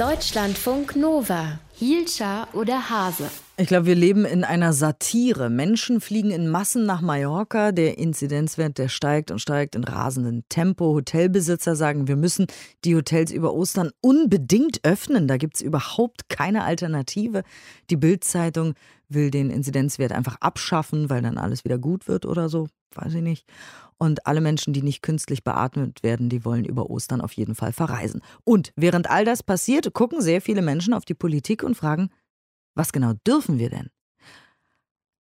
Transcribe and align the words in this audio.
Deutschlandfunk 0.00 0.96
Nova. 0.96 1.58
Hielscher 1.80 2.46
oder 2.52 2.90
Hase? 2.90 3.30
Ich 3.56 3.66
glaube, 3.66 3.86
wir 3.86 3.94
leben 3.94 4.26
in 4.26 4.44
einer 4.44 4.74
Satire. 4.74 5.48
Menschen 5.48 6.02
fliegen 6.02 6.30
in 6.30 6.46
Massen 6.46 6.84
nach 6.84 7.00
Mallorca. 7.00 7.72
Der 7.72 7.96
Inzidenzwert, 7.96 8.76
der 8.76 8.88
steigt 8.88 9.30
und 9.30 9.38
steigt 9.38 9.74
in 9.74 9.84
rasendem 9.84 10.42
Tempo. 10.50 10.92
Hotelbesitzer 10.92 11.76
sagen, 11.76 12.06
wir 12.06 12.16
müssen 12.16 12.48
die 12.84 12.94
Hotels 12.94 13.32
über 13.32 13.54
Ostern 13.54 13.92
unbedingt 14.02 14.84
öffnen. 14.84 15.26
Da 15.26 15.38
gibt 15.38 15.56
es 15.56 15.62
überhaupt 15.62 16.28
keine 16.28 16.64
Alternative. 16.64 17.44
Die 17.88 17.96
Bildzeitung 17.96 18.74
will 19.08 19.30
den 19.30 19.48
Inzidenzwert 19.48 20.12
einfach 20.12 20.36
abschaffen, 20.40 21.08
weil 21.08 21.22
dann 21.22 21.38
alles 21.38 21.64
wieder 21.64 21.78
gut 21.78 22.08
wird 22.08 22.26
oder 22.26 22.50
so. 22.50 22.68
Weiß 22.94 23.14
ich 23.14 23.22
nicht. 23.22 23.46
Und 24.02 24.26
alle 24.26 24.40
Menschen, 24.40 24.72
die 24.72 24.80
nicht 24.80 25.02
künstlich 25.02 25.44
beatmet 25.44 26.02
werden, 26.02 26.30
die 26.30 26.46
wollen 26.46 26.64
über 26.64 26.88
Ostern 26.88 27.20
auf 27.20 27.32
jeden 27.34 27.54
Fall 27.54 27.74
verreisen. 27.74 28.22
Und 28.44 28.72
während 28.74 29.10
all 29.10 29.26
das 29.26 29.42
passiert, 29.42 29.92
gucken 29.92 30.22
sehr 30.22 30.40
viele 30.40 30.62
Menschen 30.62 30.94
auf 30.94 31.04
die 31.04 31.12
Politik 31.12 31.62
und 31.62 31.69
fragen, 31.74 32.10
was 32.74 32.92
genau 32.92 33.12
dürfen 33.26 33.58
wir 33.58 33.70
denn? 33.70 33.90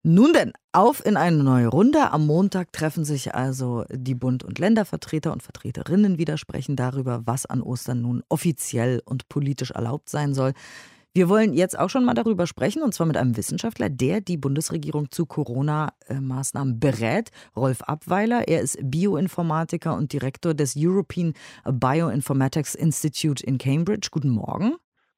Nun 0.08 0.34
denn, 0.34 0.54
auf 0.72 1.04
in 1.04 1.18
eine 1.18 1.44
neue 1.44 1.68
Runde. 1.68 2.12
Am 2.12 2.28
Montag 2.28 2.72
treffen 2.72 3.04
sich 3.06 3.34
also 3.34 3.86
die 3.92 4.14
Bund- 4.14 4.44
und 4.44 4.60
Ländervertreter 4.60 5.34
und 5.34 5.42
Vertreterinnen 5.42 6.20
wieder, 6.20 6.38
sprechen 6.38 6.76
darüber, 6.76 7.24
was 7.26 7.48
an 7.48 7.64
Ostern 7.64 8.04
nun 8.04 8.22
offiziell 8.30 9.02
und 9.04 9.28
politisch 9.30 9.72
erlaubt 9.72 10.10
sein 10.10 10.36
soll. 10.36 10.54
Wir 11.16 11.28
wollen 11.28 11.54
jetzt 11.54 11.80
auch 11.80 11.90
schon 11.90 12.06
mal 12.06 12.14
darüber 12.14 12.46
sprechen, 12.46 12.84
und 12.84 12.94
zwar 12.94 13.08
mit 13.08 13.18
einem 13.18 13.36
Wissenschaftler, 13.36 13.90
der 13.90 14.22
die 14.22 14.38
Bundesregierung 14.38 15.10
zu 15.10 15.26
Corona-Maßnahmen 15.26 16.80
berät, 16.80 17.32
Rolf 17.56 17.82
Abweiler. 17.82 18.48
Er 18.48 18.62
ist 18.62 18.78
Bioinformatiker 18.84 19.96
und 19.96 20.14
Direktor 20.14 20.54
des 20.54 20.76
European 20.78 21.34
Bioinformatics 21.64 22.76
Institute 22.76 23.44
in 23.44 23.58
Cambridge. 23.58 24.10
Guten 24.12 24.30
Morgen. 24.30 24.76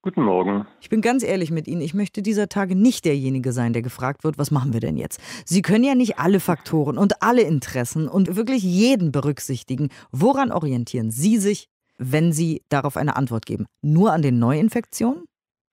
Guten 0.08 0.24
Morgen. 0.24 0.66
Ich 0.80 0.88
bin 0.88 1.02
ganz 1.02 1.22
ehrlich 1.22 1.52
mit 1.52 1.68
Ihnen. 1.68 1.82
Ich 1.82 1.94
möchte 1.94 2.22
dieser 2.22 2.48
Tage 2.48 2.78
nicht 2.78 3.04
derjenige 3.04 3.52
sein, 3.52 3.74
der 3.74 3.82
gefragt 3.82 4.24
wird, 4.24 4.38
was 4.38 4.52
machen 4.52 4.72
wir 4.72 4.80
denn 4.80 4.96
jetzt? 4.96 5.20
Sie 5.44 5.62
können 5.62 5.84
ja 5.84 5.96
nicht 5.96 6.18
alle 6.18 6.40
Faktoren 6.40 6.98
und 6.98 7.22
alle 7.22 7.42
Interessen 7.42 8.08
und 8.08 8.38
wirklich 8.38 8.64
jeden 8.64 9.12
berücksichtigen. 9.12 9.90
Woran 10.14 10.54
orientieren 10.54 11.12
Sie 11.12 11.38
sich, 11.38 11.68
wenn 11.98 12.32
Sie 12.32 12.62
darauf 12.70 12.96
eine 12.96 13.18
Antwort 13.18 13.46
geben? 13.46 13.66
Nur 13.82 14.14
an 14.14 14.22
den 14.22 14.40
Neuinfektionen? 14.40 15.26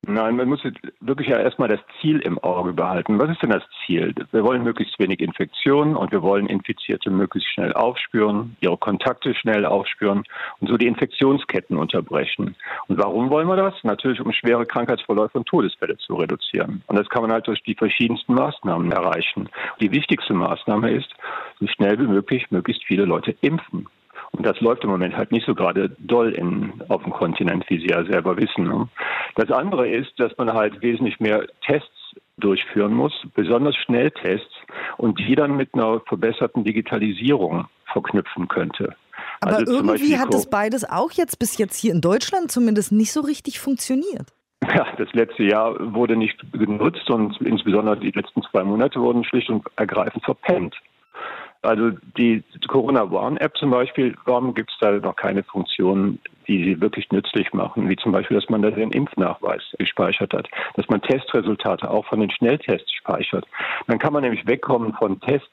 Nein, 0.07 0.37
man 0.37 0.49
muss 0.49 0.63
wirklich 1.01 1.29
ja 1.29 1.39
erstmal 1.39 1.69
das 1.69 1.81
Ziel 2.01 2.19
im 2.21 2.39
Auge 2.39 2.73
behalten. 2.73 3.19
Was 3.19 3.31
ist 3.31 3.43
denn 3.43 3.51
das 3.51 3.63
Ziel? 3.85 4.15
Wir 4.33 4.45
wollen 4.45 4.63
möglichst 4.63 4.99
wenig 4.99 5.21
Infektionen 5.21 5.97
und 5.97 6.13
wir 6.13 6.23
wollen 6.23 6.47
Infizierte 6.47 7.11
möglichst 7.11 7.51
schnell 7.51 7.73
aufspüren, 7.73 8.57
ihre 8.61 8.77
Kontakte 8.77 9.35
schnell 9.35 9.65
aufspüren 9.65 10.25
und 10.61 10.69
so 10.69 10.77
die 10.77 10.87
Infektionsketten 10.87 11.77
unterbrechen. 11.77 12.55
Und 12.89 12.99
warum 12.99 13.31
wollen 13.31 13.49
wir 13.49 13.57
das? 13.57 13.75
Natürlich, 13.83 14.21
um 14.21 14.33
schwere 14.33 14.67
Krankheitsverläufe 14.67 15.39
und 15.39 15.47
Todesfälle 15.47 15.97
zu 15.97 16.17
reduzieren. 16.17 16.83
Und 16.87 16.99
das 16.99 17.09
kann 17.09 17.23
man 17.23 17.33
halt 17.33 17.47
durch 17.47 17.63
die 17.63 17.75
verschiedensten 17.75 18.35
Maßnahmen 18.35 18.93
erreichen. 18.93 19.49
Die 19.81 19.91
wichtigste 19.91 20.35
Maßnahme 20.35 20.91
ist, 20.91 21.15
so 21.61 21.67
schnell 21.69 21.99
wie 21.99 22.07
möglich 22.07 22.51
möglichst 22.51 22.85
viele 22.85 23.05
Leute 23.05 23.35
impfen. 23.41 23.87
Und 24.37 24.45
das 24.45 24.61
läuft 24.61 24.83
im 24.83 24.91
Moment 24.91 25.17
halt 25.17 25.31
nicht 25.31 25.47
so 25.47 25.55
gerade 25.55 25.91
doll 25.99 26.33
in, 26.33 26.73
auf 26.89 27.03
dem 27.05 27.13
Kontinent, 27.13 27.65
wie 27.69 27.79
Sie 27.79 27.87
ja 27.87 28.05
selber 28.05 28.37
wissen. 28.37 28.65
Ne? 28.65 28.89
Das 29.37 29.51
andere 29.51 29.89
ist, 29.89 30.13
dass 30.19 30.37
man 30.37 30.53
halt 30.53 30.83
wesentlich 30.83 31.21
mehr 31.21 31.47
Tests 31.65 31.89
durchführen 32.37 32.93
muss, 32.93 33.13
besonders 33.35 33.77
Schnelltests, 33.77 34.55
und 34.97 35.21
die 35.21 35.37
dann 35.37 35.57
mit 35.57 35.73
einer 35.75 36.01
verbesserten 36.01 36.65
Digitalisierung 36.65 37.67
verknüpfen 37.93 38.49
könnte. 38.49 38.97
Aber 39.41 39.57
also 39.59 39.73
irgendwie 39.73 40.19
hat 40.19 40.35
das 40.35 40.51
beides 40.51 40.89
auch 40.89 41.13
jetzt 41.13 41.39
bis 41.39 41.57
jetzt 41.59 41.77
hier 41.77 41.93
in 41.93 42.01
Deutschland 42.01 42.51
zumindest 42.51 42.91
nicht 42.91 43.13
so 43.13 43.21
richtig 43.21 43.61
funktioniert. 43.61 44.33
Ja, 44.63 44.87
das 44.97 45.13
letzte 45.13 45.45
Jahr 45.45 45.77
wurde 45.95 46.17
nicht 46.17 46.41
genutzt 46.53 47.09
und 47.09 47.41
insbesondere 47.41 47.99
die 47.99 48.11
letzten 48.11 48.43
zwei 48.51 48.65
Monate 48.65 49.01
wurden 49.01 49.23
schlicht 49.23 49.51
und 49.51 49.65
ergreifend 49.77 50.25
verpennt. 50.25 50.75
Also 51.65 51.91
die 52.19 52.43
Corona-Warn-App 52.69 53.57
zum 53.57 53.71
Beispiel, 53.71 54.15
warum 54.27 54.55
gibt 54.55 54.71
es 54.71 54.77
da 54.81 54.93
noch 54.93 55.17
keine 55.17 55.43
Funktionen, 55.43 56.21
die 56.47 56.63
sie 56.63 56.81
wirklich 56.81 57.11
nützlich 57.11 57.53
machen, 57.53 57.89
wie 57.89 57.97
zum 57.97 58.13
Beispiel, 58.13 58.39
dass 58.39 58.51
man 58.51 58.63
da 58.63 58.71
den 58.71 58.91
Impfnachweis 58.91 59.63
gespeichert 59.79 60.35
hat, 60.35 60.49
dass 60.75 60.89
man 60.89 61.01
Testresultate 61.01 61.91
auch 61.91 62.05
von 62.07 62.21
den 62.21 62.31
Schnelltests 62.31 62.93
speichert. 62.93 63.47
Dann 63.87 63.99
kann 63.99 64.13
man 64.13 64.23
nämlich 64.23 64.47
wegkommen 64.47 64.93
von 64.93 65.21
Tests, 65.21 65.49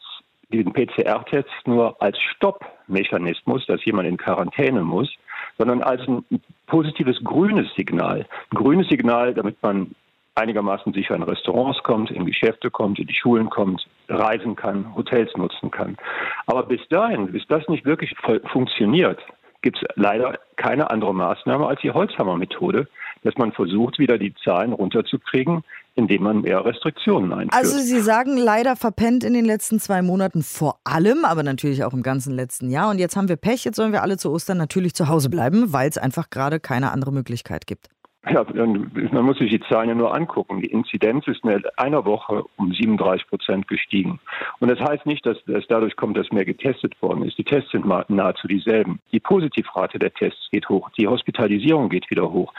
diesen 0.52 0.74
PCR-Tests 0.74 1.66
nur 1.66 2.02
als 2.02 2.20
Stoppmechanismus, 2.20 3.66
dass 3.68 3.86
jemand 3.86 4.10
in 4.10 4.18
Quarantäne 4.18 4.82
muss, 4.82 5.10
sondern 5.58 5.82
als 5.82 6.06
ein 6.08 6.26
positives 6.68 7.24
grünes 7.24 7.74
Signal. 7.76 8.28
Ein 8.52 8.58
grünes 8.58 8.90
Signal, 8.90 9.34
damit 9.34 9.56
man 9.64 9.96
einigermaßen 10.36 10.94
sicher 10.94 11.16
in 11.16 11.24
Restaurants 11.24 11.82
kommt, 11.84 12.12
in 12.12 12.26
Geschäfte 12.26 12.70
kommt, 12.70 13.00
in 13.00 13.08
die 13.08 13.16
Schulen 13.16 13.50
kommt, 13.50 13.86
reisen 14.12 14.56
kann, 14.56 14.94
Hotels 14.96 15.32
nutzen 15.36 15.72
kann. 15.72 15.98
Aber 16.46 16.64
bis 16.64 16.82
dahin, 16.90 17.32
bis 17.32 17.44
das 17.48 17.68
nicht 17.68 17.86
wirklich 17.86 18.16
funktioniert, 18.52 19.20
gibt 19.62 19.78
es 19.78 19.88
leider 19.96 20.40
keine 20.56 20.90
andere 20.90 21.14
Maßnahme 21.14 21.68
als 21.68 21.82
die 21.82 21.92
Holzhammer-Methode, 21.92 22.88
dass 23.24 23.36
man 23.38 23.52
versucht, 23.52 24.00
wieder 24.00 24.18
die 24.18 24.34
Zahlen 24.44 24.74
runterzukriegen, 24.74 25.64
indem 25.96 26.24
man 26.24 26.42
mehr 26.42 26.66
Restriktionen 26.66 27.32
einführt. 27.34 27.54
Also 27.54 27.78
Sie 27.80 28.00
sagen 28.00 28.38
leider 28.38 28.76
verpennt 28.76 29.24
in 29.24 29.34
den 29.34 29.46
letzten 29.46 29.80
zwei 29.80 30.02
Monaten 30.02 30.42
vor 30.42 30.80
allem, 30.84 31.26
aber 31.26 31.44
natürlich 31.44 31.84
auch 31.84 31.94
im 31.94 32.02
ganzen 32.02 32.34
letzten 32.34 32.70
Jahr. 32.70 32.90
Und 32.90 33.00
jetzt 33.00 33.16
haben 33.16 33.30
wir 33.30 33.36
Pech, 33.36 33.66
jetzt 33.66 33.76
sollen 33.76 33.92
wir 33.92 34.02
alle 34.02 34.18
zu 34.18 34.32
Ostern 34.32 34.58
natürlich 34.58 34.96
zu 34.96 35.08
Hause 35.08 35.30
bleiben, 35.30 35.74
weil 35.74 35.90
es 35.90 35.98
einfach 35.98 36.30
gerade 36.30 36.60
keine 36.60 36.92
andere 36.92 37.12
Möglichkeit 37.12 37.68
gibt. 37.68 37.90
Ja, 38.30 38.46
man 38.54 39.26
muss 39.26 39.40
sich 39.40 39.50
die 39.50 39.60
Zahlen 39.62 39.90
ja 39.90 39.96
nur 39.96 40.14
angucken. 40.14 40.62
Die 40.62 40.68
Inzidenz 40.68 41.28
ist 41.28 41.44
in 41.44 41.64
einer 41.78 42.06
Woche 42.06 42.44
um 42.56 42.72
37 42.72 43.28
Prozent 43.28 43.68
gestiegen. 43.68 44.20
Und 44.60 44.70
das 44.70 44.80
heißt 44.80 45.08
nicht, 45.08 45.26
dass 45.26 45.38
es 45.48 45.66
dadurch 45.68 45.96
kommt, 45.96 46.18
dass 46.18 46.32
mehr 46.32 46.46
getestet 46.46 47.02
worden 47.02 47.24
ist. 47.24 47.40
Die 47.40 47.44
Tests 47.44 47.72
sind 47.72 47.88
nahezu 48.10 48.48
dieselben. 48.48 49.00
Die 49.12 49.20
Positivrate 49.20 49.98
der 49.98 50.14
Tests 50.14 50.50
geht 50.52 50.70
hoch. 50.70 50.92
Die 51.00 51.08
Hospitalisierung 51.08 51.90
geht 51.90 52.12
wieder 52.12 52.32
hoch. 52.32 52.54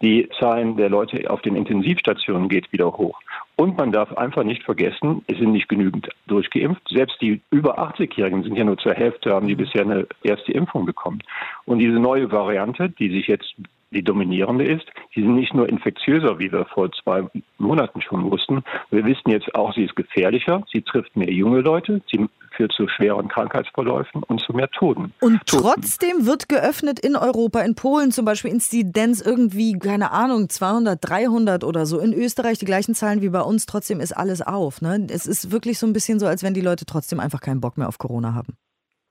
Die 0.00 0.30
Zahlen 0.40 0.78
der 0.78 0.88
Leute 0.88 1.30
auf 1.30 1.42
den 1.42 1.56
Intensivstationen 1.56 2.48
geht 2.48 2.72
wieder 2.72 2.86
hoch. 2.86 3.20
Und 3.56 3.76
man 3.76 3.92
darf 3.92 4.16
einfach 4.16 4.44
nicht 4.44 4.62
vergessen, 4.62 5.22
es 5.26 5.36
sind 5.36 5.52
nicht 5.52 5.68
genügend 5.68 6.08
durchgeimpft. 6.26 6.88
Selbst 6.88 7.20
die 7.20 7.42
über 7.50 7.78
80-Jährigen 7.78 8.44
sind 8.44 8.56
ja 8.56 8.64
nur 8.64 8.78
zur 8.78 8.94
Hälfte, 8.94 9.34
haben 9.34 9.46
die 9.46 9.56
bisher 9.56 9.82
eine 9.82 10.06
erste 10.22 10.52
Impfung 10.52 10.86
bekommen. 10.86 11.22
Und 11.66 11.80
diese 11.80 12.00
neue 12.00 12.32
Variante, 12.32 12.88
die 12.88 13.10
sich 13.10 13.26
jetzt 13.26 13.54
die 13.92 14.02
dominierende 14.02 14.64
ist. 14.64 14.86
Sie 15.14 15.22
sind 15.22 15.34
nicht 15.34 15.54
nur 15.54 15.68
infektiöser, 15.68 16.38
wie 16.38 16.50
wir 16.50 16.64
vor 16.66 16.90
zwei 16.92 17.24
Monaten 17.58 18.02
schon 18.02 18.30
wussten. 18.30 18.62
Wir 18.90 19.04
wissen 19.04 19.30
jetzt 19.30 19.54
auch, 19.54 19.72
sie 19.74 19.84
ist 19.84 19.96
gefährlicher. 19.96 20.62
Sie 20.72 20.82
trifft 20.82 21.16
mehr 21.16 21.32
junge 21.32 21.60
Leute. 21.60 22.02
Sie 22.10 22.26
führt 22.56 22.72
zu 22.72 22.88
schweren 22.88 23.28
Krankheitsverläufen 23.28 24.22
und 24.22 24.40
zu 24.40 24.52
mehr 24.52 24.68
Toten. 24.70 25.12
Und 25.20 25.40
trotzdem 25.46 26.26
wird 26.26 26.48
geöffnet 26.48 27.00
in 27.00 27.16
Europa, 27.16 27.60
in 27.60 27.74
Polen 27.74 28.12
zum 28.12 28.24
Beispiel 28.24 28.50
Inzidenz 28.50 29.20
irgendwie, 29.20 29.78
keine 29.78 30.12
Ahnung, 30.12 30.48
200, 30.48 30.98
300 31.00 31.64
oder 31.64 31.86
so. 31.86 31.98
In 31.98 32.12
Österreich 32.12 32.58
die 32.58 32.66
gleichen 32.66 32.94
Zahlen 32.94 33.22
wie 33.22 33.30
bei 33.30 33.40
uns. 33.40 33.66
Trotzdem 33.66 34.00
ist 34.00 34.12
alles 34.12 34.42
auf. 34.42 34.82
Ne? 34.82 35.06
Es 35.10 35.26
ist 35.26 35.50
wirklich 35.50 35.78
so 35.78 35.86
ein 35.86 35.92
bisschen 35.92 36.18
so, 36.18 36.26
als 36.26 36.42
wenn 36.42 36.54
die 36.54 36.60
Leute 36.60 36.84
trotzdem 36.86 37.20
einfach 37.20 37.40
keinen 37.40 37.60
Bock 37.60 37.78
mehr 37.78 37.88
auf 37.88 37.98
Corona 37.98 38.34
haben. 38.34 38.56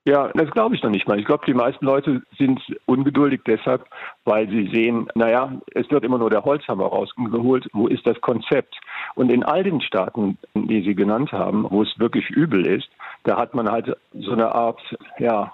Ja, 0.04 0.30
das 0.34 0.50
glaube 0.50 0.76
ich 0.76 0.82
noch 0.82 0.90
nicht 0.90 1.08
mal. 1.08 1.20
Ich 1.20 1.26
glaube, 1.26 1.46
die 1.46 1.54
meisten 1.54 1.86
Leute 1.86 2.24
sind 2.38 2.60
ungeduldig 2.88 3.42
deshalb, 3.46 3.86
weil 4.26 4.50
sie 4.50 4.68
sehen, 4.74 5.08
naja, 5.14 5.54
es 5.76 5.92
wird 5.92 6.04
immer 6.04 6.18
nur 6.18 6.32
der 6.32 6.44
Holzhammer 6.44 6.86
rausgeholt. 6.86 7.68
Wo 7.74 7.88
ist 7.88 8.08
das 8.08 8.20
Konzept? 8.22 8.76
Und 9.14 9.32
in 9.32 9.44
all 9.44 9.64
den 9.64 9.80
Staaten, 9.80 10.40
die 10.56 10.82
Sie 10.82 10.96
genannt 10.96 11.32
haben, 11.32 11.68
wo 11.70 11.84
es 11.84 12.00
wirklich 12.00 12.32
übel 12.32 12.66
ist, 12.66 12.90
da 13.24 13.38
hat 13.38 13.54
man 13.54 13.70
halt 13.70 13.96
so 14.14 14.32
eine 14.32 14.56
Art, 14.56 14.82
ja, 15.20 15.54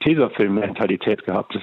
Tesafilm-Mentalität 0.00 1.24
gehabt. 1.24 1.58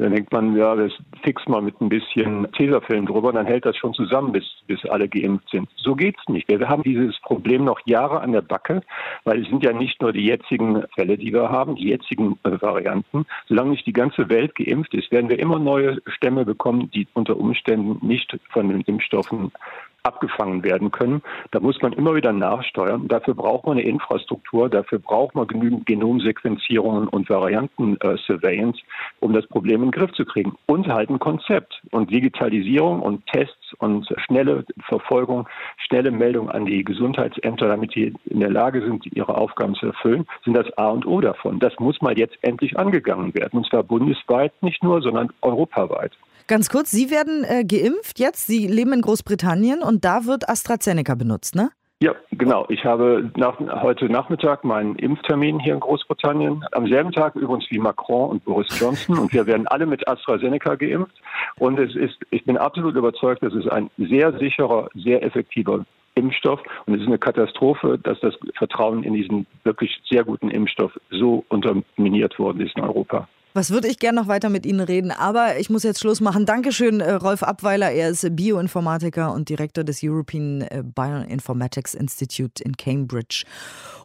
Dann 0.00 0.14
denkt 0.14 0.32
man, 0.32 0.56
ja, 0.56 0.74
das 0.74 0.92
fix 1.22 1.46
mal 1.46 1.60
mit 1.60 1.78
ein 1.82 1.90
bisschen 1.90 2.50
Tesafilm 2.52 3.04
drüber, 3.04 3.34
dann 3.34 3.44
hält 3.44 3.66
das 3.66 3.76
schon 3.76 3.92
zusammen, 3.92 4.32
bis, 4.32 4.44
bis 4.66 4.82
alle 4.86 5.06
geimpft 5.06 5.50
sind. 5.50 5.68
So 5.76 5.94
geht's 5.94 6.22
nicht. 6.26 6.48
Wir 6.48 6.66
haben 6.66 6.82
dieses 6.82 7.20
Problem 7.20 7.64
noch 7.64 7.78
Jahre 7.84 8.20
an 8.20 8.32
der 8.32 8.40
Backe, 8.40 8.80
weil 9.24 9.42
es 9.42 9.48
sind 9.48 9.62
ja 9.62 9.74
nicht 9.74 10.00
nur 10.00 10.14
die 10.14 10.24
jetzigen 10.24 10.84
Fälle, 10.94 11.18
die 11.18 11.34
wir 11.34 11.50
haben, 11.50 11.74
die 11.74 11.88
jetzigen 11.88 12.38
äh, 12.44 12.52
Varianten. 12.62 13.26
Solange 13.46 13.72
nicht 13.72 13.86
die 13.86 13.92
ganze 13.92 14.30
Welt 14.30 14.54
geimpft 14.54 14.94
ist, 14.94 15.12
werden 15.12 15.28
wir 15.28 15.38
immer 15.38 15.58
neue 15.58 16.00
Stämme 16.06 16.46
bekommen, 16.46 16.90
die 16.94 17.06
unter 17.12 17.36
Umständen 17.36 17.98
nicht 18.06 18.34
von 18.52 18.70
den 18.70 18.80
Impfstoffen 18.80 19.52
abgefangen 20.02 20.62
werden 20.62 20.90
können. 20.90 21.22
Da 21.50 21.60
muss 21.60 21.80
man 21.82 21.92
immer 21.92 22.14
wieder 22.14 22.32
nachsteuern. 22.32 23.08
Dafür 23.08 23.34
braucht 23.34 23.66
man 23.66 23.78
eine 23.78 23.86
Infrastruktur, 23.86 24.68
dafür 24.68 24.98
braucht 24.98 25.34
man 25.34 25.46
genügend 25.46 25.86
Genomsequenzierungen 25.86 27.08
und 27.08 27.28
Varianten-Surveillance, 27.28 28.80
um 29.20 29.32
das 29.32 29.46
Problem 29.46 29.82
in 29.82 29.90
den 29.90 30.00
Griff 30.00 30.12
zu 30.12 30.24
kriegen. 30.24 30.56
Und 30.66 30.88
halt 30.88 31.10
ein 31.10 31.18
Konzept. 31.18 31.82
Und 31.90 32.10
Digitalisierung 32.10 33.00
und 33.00 33.26
Tests 33.26 33.74
und 33.78 34.08
schnelle 34.26 34.64
Verfolgung, 34.88 35.48
schnelle 35.76 36.10
Meldung 36.10 36.50
an 36.50 36.66
die 36.66 36.84
Gesundheitsämter, 36.84 37.68
damit 37.68 37.92
sie 37.92 38.14
in 38.24 38.40
der 38.40 38.50
Lage 38.50 38.82
sind, 38.82 39.06
ihre 39.14 39.36
Aufgaben 39.36 39.74
zu 39.74 39.86
erfüllen, 39.86 40.26
sind 40.44 40.56
das 40.56 40.66
A 40.78 40.88
und 40.88 41.06
O 41.06 41.20
davon. 41.20 41.58
Das 41.58 41.78
muss 41.78 42.00
mal 42.00 42.18
jetzt 42.18 42.36
endlich 42.42 42.78
angegangen 42.78 43.34
werden. 43.34 43.58
Und 43.58 43.66
zwar 43.66 43.82
bundesweit 43.82 44.52
nicht 44.62 44.82
nur, 44.82 45.02
sondern 45.02 45.30
europaweit. 45.42 46.12
Ganz 46.50 46.68
kurz, 46.68 46.90
Sie 46.90 47.12
werden 47.12 47.44
äh, 47.44 47.64
geimpft 47.64 48.18
jetzt. 48.18 48.48
Sie 48.48 48.66
leben 48.66 48.92
in 48.92 49.02
Großbritannien 49.02 49.84
und 49.84 50.04
da 50.04 50.24
wird 50.24 50.48
AstraZeneca 50.48 51.14
benutzt, 51.14 51.54
ne? 51.54 51.70
Ja, 52.02 52.16
genau. 52.32 52.66
Ich 52.70 52.84
habe 52.84 53.30
nach, 53.36 53.60
heute 53.82 54.06
Nachmittag 54.06 54.64
meinen 54.64 54.96
Impftermin 54.96 55.60
hier 55.60 55.74
in 55.74 55.78
Großbritannien. 55.78 56.64
Am 56.72 56.88
selben 56.88 57.12
Tag 57.12 57.36
übrigens 57.36 57.70
wie 57.70 57.78
Macron 57.78 58.30
und 58.30 58.44
Boris 58.44 58.66
Johnson. 58.80 59.16
Und 59.16 59.32
wir 59.32 59.46
werden 59.46 59.68
alle 59.68 59.86
mit 59.86 60.08
AstraZeneca 60.08 60.74
geimpft. 60.74 61.14
Und 61.60 61.78
es 61.78 61.94
ist, 61.94 62.18
ich 62.30 62.44
bin 62.44 62.56
absolut 62.56 62.96
überzeugt, 62.96 63.44
dass 63.44 63.54
es 63.54 63.68
ein 63.68 63.88
sehr 63.96 64.36
sicherer, 64.40 64.88
sehr 64.96 65.22
effektiver 65.22 65.84
Impfstoff. 66.16 66.60
Und 66.86 66.94
es 66.94 67.02
ist 67.02 67.06
eine 67.06 67.18
Katastrophe, 67.18 67.96
dass 68.02 68.18
das 68.18 68.34
Vertrauen 68.58 69.04
in 69.04 69.14
diesen 69.14 69.46
wirklich 69.62 70.00
sehr 70.10 70.24
guten 70.24 70.50
Impfstoff 70.50 70.98
so 71.10 71.44
unterminiert 71.48 72.40
worden 72.40 72.60
ist 72.60 72.76
in 72.76 72.82
Europa. 72.82 73.28
Was 73.52 73.70
würde 73.70 73.88
ich 73.88 73.98
gerne 73.98 74.20
noch 74.20 74.28
weiter 74.28 74.48
mit 74.48 74.64
Ihnen 74.64 74.80
reden, 74.80 75.10
aber 75.10 75.58
ich 75.58 75.70
muss 75.70 75.82
jetzt 75.82 75.98
Schluss 75.98 76.20
machen. 76.20 76.46
Dankeschön, 76.46 77.00
äh, 77.00 77.12
Rolf 77.14 77.42
Abweiler. 77.42 77.90
Er 77.90 78.10
ist 78.10 78.24
Bioinformatiker 78.36 79.32
und 79.32 79.48
Direktor 79.48 79.82
des 79.82 80.00
European 80.04 80.60
äh, 80.62 80.84
Bioinformatics 80.84 81.94
Institute 81.94 82.62
in 82.62 82.76
Cambridge. 82.76 83.44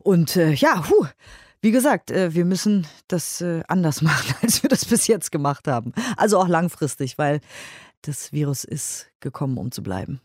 Und 0.02 0.36
äh, 0.36 0.52
ja, 0.54 0.82
puh, 0.82 1.06
wie 1.62 1.70
gesagt, 1.70 2.10
äh, 2.10 2.34
wir 2.34 2.44
müssen 2.44 2.88
das 3.08 3.44
anders 3.68 4.02
machen, 4.02 4.34
als 4.42 4.64
wir 4.64 4.70
das 4.70 4.86
bis 4.86 5.06
jetzt 5.06 5.32
gemacht 5.32 5.68
haben. 5.68 5.94
Also 6.18 6.40
auch 6.40 6.48
langfristig, 6.48 7.20
weil 7.20 7.40
das 8.02 8.34
Virus 8.34 8.64
ist 8.64 9.12
gekommen, 9.20 9.60
um 9.60 9.72
zu 9.72 9.84
bleiben. 9.84 10.22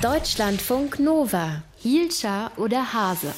Deutschlandfunk 0.00 0.98
Nova. 0.98 1.62
Hielscher 1.76 2.50
oder 2.56 2.94
Hase? 2.94 3.34